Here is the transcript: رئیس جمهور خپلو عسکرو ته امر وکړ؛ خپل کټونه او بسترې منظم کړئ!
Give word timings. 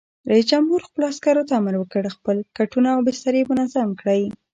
رئیس 0.29 0.45
جمهور 0.51 0.81
خپلو 0.87 1.03
عسکرو 1.11 1.47
ته 1.47 1.53
امر 1.59 1.75
وکړ؛ 1.77 2.03
خپل 2.17 2.37
کټونه 2.57 2.89
او 2.95 2.99
بسترې 3.07 3.41
منظم 3.51 3.89
کړئ! 3.99 4.23